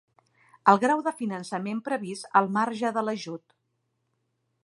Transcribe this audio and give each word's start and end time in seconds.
El 0.71 0.79
grau 0.83 1.03
de 1.07 1.13
finançament 1.19 1.83
previst 1.89 2.27
al 2.41 2.49
marge 2.57 2.93
de 2.97 3.03
l'ajut. 3.09 3.57